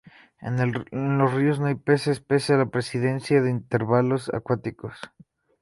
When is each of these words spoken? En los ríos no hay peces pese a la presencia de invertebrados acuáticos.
En 0.39 0.57
los 1.19 1.31
ríos 1.31 1.59
no 1.59 1.67
hay 1.67 1.75
peces 1.75 2.21
pese 2.21 2.55
a 2.55 2.57
la 2.57 2.65
presencia 2.71 3.39
de 3.39 3.51
invertebrados 3.51 4.33
acuáticos. 4.33 4.97